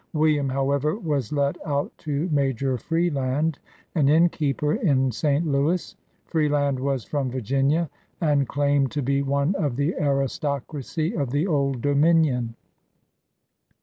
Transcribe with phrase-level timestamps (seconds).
[0.13, 3.59] William, however, was let out to Major Freeland,
[3.93, 5.45] an inn keeper in St.
[5.45, 5.95] Louis.
[6.25, 7.87] Freeland was from Virginia,
[8.19, 12.55] and claimed to be one of the aristocracy of the Old Dominion.